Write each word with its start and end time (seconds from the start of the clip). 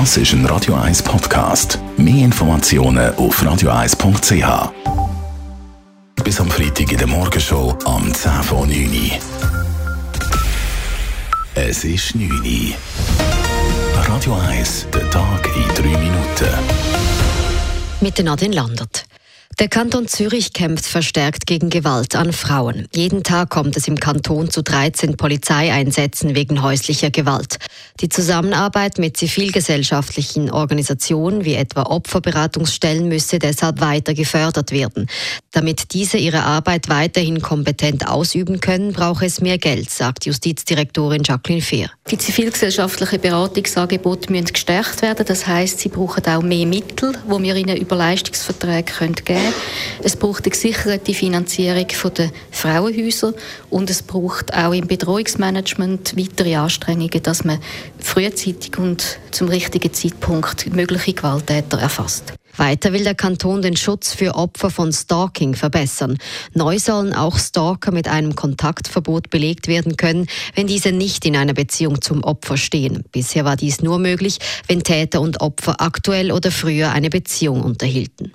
Das 0.00 0.16
ist 0.16 0.32
ein 0.32 0.44
Radio 0.46 0.74
1 0.74 1.04
Podcast. 1.04 1.78
Mehr 1.96 2.24
Informationen 2.24 3.14
auf 3.14 3.40
radio1.ch. 3.40 4.72
Bis 6.24 6.40
am 6.40 6.50
Freitag 6.50 6.90
in 6.90 6.98
der 6.98 7.06
Morgenshow 7.06 7.78
am 7.84 8.12
10 8.12 8.32
von 8.42 8.68
9 8.68 8.88
Uhr. 8.88 9.18
Es 11.54 11.84
ist 11.84 12.16
9 12.16 12.28
Uhr. 12.28 12.74
Radio 14.08 14.34
1, 14.34 14.88
der 14.92 15.08
Tag 15.12 15.48
in 15.54 15.68
3 15.76 15.82
Minuten. 15.96 16.48
Mit 18.00 18.18
Nadine 18.24 18.56
Landert. 18.56 19.04
Der 19.60 19.68
Kanton 19.68 20.08
Zürich 20.08 20.52
kämpft 20.52 20.84
verstärkt 20.84 21.46
gegen 21.46 21.70
Gewalt 21.70 22.16
an 22.16 22.32
Frauen. 22.32 22.88
Jeden 22.92 23.22
Tag 23.22 23.50
kommt 23.50 23.76
es 23.76 23.86
im 23.86 24.00
Kanton 24.00 24.50
zu 24.50 24.62
13 24.62 25.16
Polizeieinsätzen 25.16 26.34
wegen 26.34 26.60
häuslicher 26.60 27.10
Gewalt. 27.10 27.58
Die 28.00 28.08
Zusammenarbeit 28.08 28.98
mit 28.98 29.16
zivilgesellschaftlichen 29.16 30.50
Organisationen 30.50 31.44
wie 31.44 31.54
etwa 31.54 31.84
Opferberatungsstellen 31.84 33.06
müsse 33.06 33.38
deshalb 33.38 33.80
weiter 33.80 34.14
gefördert 34.14 34.72
werden. 34.72 35.06
Damit 35.52 35.94
diese 35.94 36.18
ihre 36.18 36.42
Arbeit 36.42 36.88
weiterhin 36.88 37.40
kompetent 37.40 38.08
ausüben 38.08 38.60
können, 38.60 38.92
brauche 38.92 39.24
es 39.24 39.40
mehr 39.40 39.58
Geld, 39.58 39.88
sagt 39.88 40.26
Justizdirektorin 40.26 41.22
Jacqueline 41.22 41.62
Fehr. 41.62 41.90
Die 42.10 42.18
zivilgesellschaftlichen 42.18 43.20
Beratungsangebote 43.20 44.32
müssen 44.32 44.52
gestärkt 44.52 45.00
werden. 45.02 45.24
Das 45.26 45.46
heißt, 45.46 45.78
sie 45.78 45.90
brauchen 45.90 46.26
auch 46.26 46.42
mehr 46.42 46.66
Mittel, 46.66 47.12
wo 47.28 47.40
wir 47.40 47.54
ihnen 47.54 47.76
über 47.76 47.94
Leistungsverträge 47.94 48.92
geben 48.98 49.14
können. 49.14 49.43
Es 50.02 50.16
braucht 50.16 50.44
eine 50.44 50.50
gesicherte 50.50 51.14
Finanzierung 51.14 51.86
der 52.16 52.30
Frauenhäuser 52.50 53.32
und 53.70 53.90
es 53.90 54.02
braucht 54.02 54.52
auch 54.52 54.72
im 54.72 54.86
Bedrohungsmanagement 54.86 56.16
weitere 56.16 56.56
Anstrengungen, 56.56 57.22
dass 57.22 57.44
man 57.44 57.58
frühzeitig 57.98 58.78
und 58.78 59.18
zum 59.30 59.48
richtigen 59.48 59.92
Zeitpunkt 59.92 60.74
mögliche 60.74 61.14
Gewalttäter 61.14 61.78
erfasst. 61.78 62.34
Weiter 62.56 62.92
will 62.92 63.02
der 63.02 63.16
Kanton 63.16 63.62
den 63.62 63.76
Schutz 63.76 64.12
für 64.12 64.36
Opfer 64.36 64.70
von 64.70 64.92
Stalking 64.92 65.54
verbessern. 65.54 66.18
Neu 66.52 66.78
sollen 66.78 67.12
auch 67.12 67.38
Stalker 67.38 67.90
mit 67.90 68.06
einem 68.06 68.36
Kontaktverbot 68.36 69.30
belegt 69.30 69.66
werden 69.66 69.96
können, 69.96 70.28
wenn 70.54 70.68
diese 70.68 70.92
nicht 70.92 71.24
in 71.24 71.36
einer 71.36 71.54
Beziehung 71.54 72.00
zum 72.00 72.22
Opfer 72.22 72.56
stehen. 72.56 73.04
Bisher 73.10 73.44
war 73.44 73.56
dies 73.56 73.82
nur 73.82 73.98
möglich, 73.98 74.38
wenn 74.68 74.84
Täter 74.84 75.20
und 75.20 75.40
Opfer 75.40 75.80
aktuell 75.80 76.30
oder 76.30 76.52
früher 76.52 76.92
eine 76.92 77.10
Beziehung 77.10 77.62
unterhielten. 77.62 78.32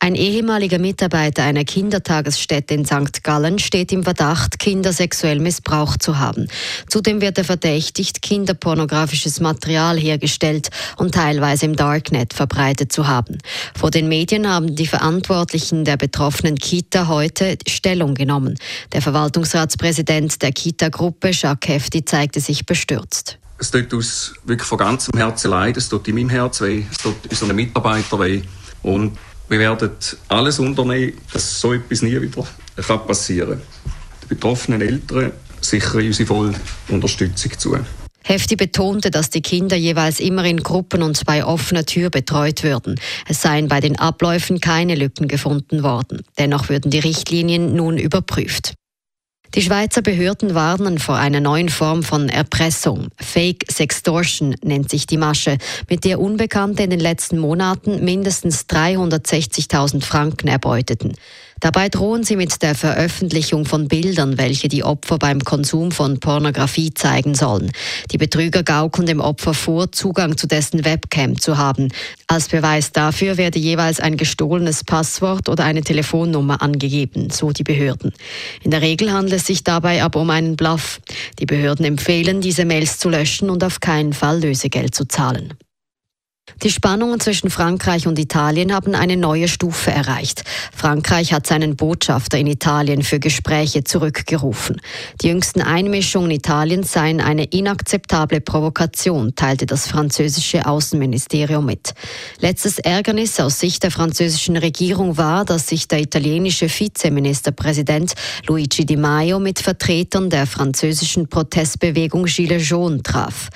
Ein 0.00 0.14
ehemaliger 0.14 0.78
Mitarbeiter 0.78 1.42
einer 1.42 1.64
Kindertagesstätte 1.64 2.72
in 2.72 2.84
St. 2.84 3.24
Gallen 3.24 3.58
steht 3.58 3.90
im 3.90 4.04
Verdacht, 4.04 4.60
Kinder 4.60 4.92
sexuell 4.92 5.40
missbraucht 5.40 6.04
zu 6.04 6.20
haben. 6.20 6.46
Zudem 6.88 7.20
wird 7.20 7.36
er 7.36 7.42
verdächtigt, 7.42 8.22
kinderpornografisches 8.22 9.40
Material 9.40 9.98
hergestellt 9.98 10.68
und 10.98 11.14
teilweise 11.14 11.66
im 11.66 11.74
Darknet 11.74 12.32
verbreitet 12.32 12.92
zu 12.92 13.08
haben. 13.08 13.38
Vor 13.76 13.90
den 13.90 14.06
Medien 14.06 14.48
haben 14.48 14.76
die 14.76 14.86
Verantwortlichen 14.86 15.84
der 15.84 15.96
betroffenen 15.96 16.54
Kita 16.54 17.08
heute 17.08 17.58
Stellung 17.66 18.14
genommen. 18.14 18.54
Der 18.92 19.02
Verwaltungsratspräsident 19.02 20.40
der 20.42 20.52
Kita-Gruppe, 20.52 21.32
Jacques 21.32 21.68
Hefti, 21.68 22.04
zeigte 22.04 22.40
sich 22.40 22.66
bestürzt. 22.66 23.36
Es 23.58 23.72
tut 23.72 23.92
uns 23.92 24.32
wirklich 24.44 24.68
von 24.68 24.78
ganzem 24.78 25.18
Herzen 25.18 25.50
leid, 25.50 25.76
es 25.76 25.88
tut 25.88 26.06
in 26.06 26.14
meinem 26.14 26.28
Herz 26.28 26.60
weh, 26.60 26.84
es 26.88 26.98
tut 26.98 27.16
unseren 27.28 27.56
Mitarbeitern 27.56 28.20
weh. 28.20 28.42
Und 28.84 29.18
wir 29.48 29.58
werden 29.58 29.90
alles 30.28 30.58
unternehmen, 30.58 31.14
dass 31.32 31.60
so 31.60 31.72
etwas 31.72 32.02
nie 32.02 32.20
wieder 32.20 32.98
passieren 32.98 33.50
kann. 33.50 33.62
Die 34.22 34.34
betroffenen 34.34 34.80
Eltern 34.80 35.32
sichern 35.60 36.06
unsere 36.06 36.26
volle 36.26 36.54
Unterstützung 36.88 37.58
zu. 37.58 37.76
Hefti 38.24 38.56
betonte, 38.56 39.10
dass 39.10 39.30
die 39.30 39.40
Kinder 39.40 39.76
jeweils 39.76 40.20
immer 40.20 40.44
in 40.44 40.62
Gruppen 40.62 41.02
und 41.02 41.24
bei 41.24 41.46
offener 41.46 41.86
Tür 41.86 42.10
betreut 42.10 42.62
würden. 42.62 43.00
Es 43.26 43.40
seien 43.40 43.68
bei 43.68 43.80
den 43.80 43.98
Abläufen 43.98 44.60
keine 44.60 44.96
Lücken 44.96 45.28
gefunden 45.28 45.82
worden. 45.82 46.22
Dennoch 46.36 46.68
würden 46.68 46.90
die 46.90 46.98
Richtlinien 46.98 47.74
nun 47.74 47.96
überprüft. 47.96 48.74
Die 49.54 49.62
Schweizer 49.62 50.02
Behörden 50.02 50.54
warnen 50.54 50.98
vor 50.98 51.16
einer 51.16 51.40
neuen 51.40 51.70
Form 51.70 52.02
von 52.02 52.28
Erpressung. 52.28 53.08
Fake 53.16 53.64
Sextortion 53.70 54.54
nennt 54.62 54.90
sich 54.90 55.06
die 55.06 55.16
Masche, 55.16 55.56
mit 55.88 56.04
der 56.04 56.20
Unbekannte 56.20 56.82
in 56.82 56.90
den 56.90 57.00
letzten 57.00 57.38
Monaten 57.38 58.04
mindestens 58.04 58.66
360.000 58.68 60.02
Franken 60.02 60.48
erbeuteten. 60.48 61.14
Dabei 61.60 61.88
drohen 61.88 62.22
sie 62.24 62.36
mit 62.36 62.62
der 62.62 62.74
Veröffentlichung 62.74 63.64
von 63.64 63.88
Bildern, 63.88 64.38
welche 64.38 64.68
die 64.68 64.84
Opfer 64.84 65.18
beim 65.18 65.42
Konsum 65.42 65.90
von 65.90 66.20
Pornografie 66.20 66.94
zeigen 66.94 67.34
sollen. 67.34 67.72
Die 68.10 68.18
Betrüger 68.18 68.62
gaukeln 68.62 69.06
dem 69.06 69.20
Opfer 69.20 69.54
vor, 69.54 69.90
Zugang 69.90 70.36
zu 70.36 70.46
dessen 70.46 70.84
Webcam 70.84 71.38
zu 71.38 71.58
haben. 71.58 71.88
Als 72.26 72.48
Beweis 72.48 72.92
dafür 72.92 73.36
werde 73.36 73.58
jeweils 73.58 74.00
ein 74.00 74.16
gestohlenes 74.16 74.84
Passwort 74.84 75.48
oder 75.48 75.64
eine 75.64 75.82
Telefonnummer 75.82 76.62
angegeben, 76.62 77.30
so 77.30 77.50
die 77.50 77.64
Behörden. 77.64 78.12
In 78.62 78.70
der 78.70 78.82
Regel 78.82 79.12
handelt 79.12 79.40
es 79.40 79.46
sich 79.46 79.64
dabei 79.64 80.02
aber 80.02 80.20
um 80.20 80.30
einen 80.30 80.56
Bluff. 80.56 81.00
Die 81.38 81.46
Behörden 81.46 81.84
empfehlen, 81.84 82.40
diese 82.40 82.64
Mails 82.64 82.98
zu 82.98 83.08
löschen 83.08 83.50
und 83.50 83.64
auf 83.64 83.80
keinen 83.80 84.12
Fall 84.12 84.40
Lösegeld 84.40 84.94
zu 84.94 85.06
zahlen. 85.06 85.54
Die 86.62 86.70
Spannungen 86.70 87.20
zwischen 87.20 87.50
Frankreich 87.50 88.06
und 88.06 88.18
Italien 88.18 88.74
haben 88.74 88.94
eine 88.94 89.16
neue 89.16 89.48
Stufe 89.48 89.90
erreicht. 89.90 90.42
Frankreich 90.74 91.32
hat 91.32 91.46
seinen 91.46 91.76
Botschafter 91.76 92.38
in 92.38 92.46
Italien 92.46 93.02
für 93.02 93.20
Gespräche 93.20 93.84
zurückgerufen. 93.84 94.80
Die 95.22 95.28
jüngsten 95.28 95.62
Einmischungen 95.62 96.30
Italiens 96.30 96.92
seien 96.92 97.20
eine 97.20 97.44
inakzeptable 97.44 98.40
Provokation, 98.40 99.34
teilte 99.36 99.66
das 99.66 99.86
französische 99.86 100.66
Außenministerium 100.66 101.64
mit. 101.64 101.94
Letztes 102.40 102.78
Ärgernis 102.78 103.38
aus 103.38 103.60
Sicht 103.60 103.84
der 103.84 103.90
französischen 103.90 104.56
Regierung 104.56 105.16
war, 105.16 105.44
dass 105.44 105.68
sich 105.68 105.86
der 105.86 106.00
italienische 106.00 106.68
Vizeministerpräsident 106.68 108.14
Luigi 108.46 108.84
Di 108.84 108.96
Maio 108.96 109.38
mit 109.38 109.60
Vertretern 109.60 110.30
der 110.30 110.46
französischen 110.46 111.28
Protestbewegung 111.28 112.24
Gilets 112.24 112.68
jaunes 112.68 113.02
traf. 113.04 113.48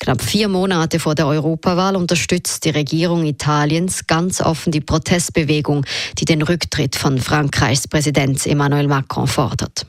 Knapp 0.00 0.20
vier 0.20 0.48
Monate 0.48 0.98
vor 0.98 1.14
der 1.14 1.26
Europawahl 1.26 1.96
unterstützte 1.96 2.39
unterstützt 2.40 2.64
die 2.64 2.70
Regierung 2.70 3.24
Italiens 3.24 4.06
ganz 4.06 4.40
offen 4.40 4.72
die 4.72 4.80
Protestbewegung, 4.80 5.84
die 6.18 6.24
den 6.24 6.42
Rücktritt 6.42 6.96
von 6.96 7.18
Frankreichs 7.18 7.86
Präsident 7.86 8.46
Emmanuel 8.46 8.88
Macron 8.88 9.26
fordert. 9.26 9.86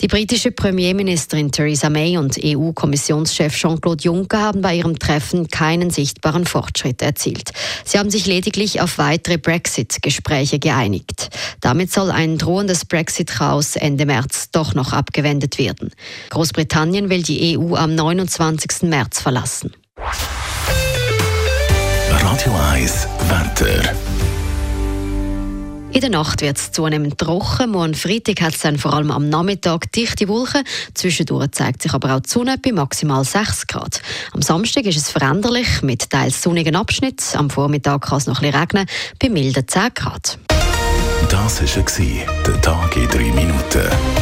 Die 0.00 0.08
britische 0.08 0.50
Premierministerin 0.50 1.52
Theresa 1.52 1.90
May 1.90 2.16
und 2.16 2.38
EU-Kommissionschef 2.42 3.54
Jean-Claude 3.54 4.02
Juncker 4.02 4.40
haben 4.40 4.62
bei 4.62 4.76
ihrem 4.76 4.98
Treffen 4.98 5.48
keinen 5.48 5.90
sichtbaren 5.90 6.46
Fortschritt 6.46 7.02
erzielt. 7.02 7.50
Sie 7.84 7.98
haben 7.98 8.10
sich 8.10 8.26
lediglich 8.26 8.80
auf 8.80 8.96
weitere 8.96 9.36
Brexit-Gespräche 9.36 10.58
geeinigt. 10.58 11.28
Damit 11.60 11.92
soll 11.92 12.10
ein 12.10 12.38
drohendes 12.38 12.86
Brexit-Chaos 12.86 13.76
Ende 13.76 14.06
März 14.06 14.50
doch 14.50 14.74
noch 14.74 14.94
abgewendet 14.94 15.58
werden. 15.58 15.90
Großbritannien 16.30 17.10
will 17.10 17.22
die 17.22 17.58
EU 17.58 17.74
am 17.76 17.94
29. 17.94 18.88
März 18.88 19.20
verlassen. 19.20 19.72
Radio 22.32 22.54
1 22.72 23.08
Wetter. 23.28 23.94
In 25.92 26.00
der 26.00 26.08
Nacht 26.08 26.40
wird 26.40 26.56
es 26.56 26.72
zunehmend 26.72 27.18
trocken. 27.18 27.72
Morgen 27.72 27.92
Freitag 27.92 28.40
hat 28.40 28.54
es 28.54 28.60
dann 28.60 28.78
vor 28.78 28.94
allem 28.94 29.10
am 29.10 29.28
Nachmittag 29.28 29.92
dichte 29.92 30.28
Wolken. 30.28 30.64
Zwischendurch 30.94 31.50
zeigt 31.50 31.82
sich 31.82 31.92
aber 31.92 32.16
auch 32.16 32.20
die 32.20 32.30
Sonne 32.30 32.56
bei 32.56 32.72
maximal 32.72 33.22
6 33.22 33.66
Grad. 33.66 34.00
Am 34.32 34.40
Samstag 34.40 34.86
ist 34.86 34.96
es 34.96 35.10
veränderlich 35.10 35.82
mit 35.82 36.08
teils 36.08 36.40
sonnigen 36.40 36.74
Abschnitt. 36.74 37.22
Am 37.36 37.50
Vormittag 37.50 38.00
kann 38.00 38.16
es 38.16 38.26
noch 38.26 38.40
ein 38.40 38.50
bisschen 38.50 38.60
regnen 38.60 38.86
bei 39.20 39.28
milden 39.28 39.68
10 39.68 39.92
Grad. 39.94 40.38
Das 41.28 41.60
war 41.60 42.26
der 42.46 42.60
Tag 42.62 42.96
in 42.96 43.08
3 43.08 43.18
Minuten. 43.18 44.21